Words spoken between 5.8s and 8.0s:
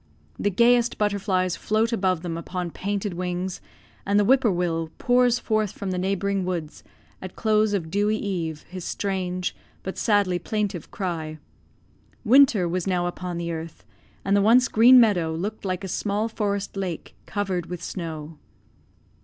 the neighbouring woods, at close of